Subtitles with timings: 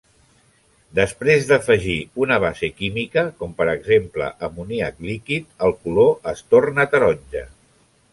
[0.99, 7.45] Després d'afegir una base química, com per exemple amoníac líquid, el color es torna taronja.